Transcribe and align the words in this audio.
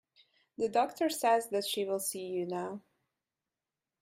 The 0.57 0.67
doctor 0.67 1.11
says 1.11 1.49
that 1.49 1.63
she 1.63 1.85
will 1.85 1.99
see 1.99 2.25
you 2.25 2.47
now. 2.47 2.81